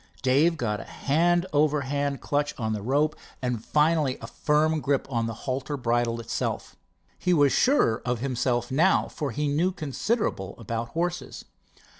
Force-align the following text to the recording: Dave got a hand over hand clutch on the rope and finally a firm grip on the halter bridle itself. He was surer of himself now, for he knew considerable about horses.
Dave 0.23 0.57
got 0.57 0.79
a 0.79 0.83
hand 0.85 1.45
over 1.53 1.81
hand 1.81 2.21
clutch 2.21 2.55
on 2.57 2.73
the 2.73 2.81
rope 2.81 3.15
and 3.39 3.63
finally 3.63 4.17
a 4.19 4.25
firm 4.25 4.81
grip 4.81 5.05
on 5.11 5.27
the 5.27 5.33
halter 5.45 5.77
bridle 5.77 6.19
itself. 6.19 6.75
He 7.19 7.35
was 7.35 7.53
surer 7.53 8.01
of 8.03 8.17
himself 8.17 8.71
now, 8.71 9.07
for 9.07 9.29
he 9.29 9.47
knew 9.47 9.71
considerable 9.71 10.55
about 10.57 10.89
horses. 10.97 11.45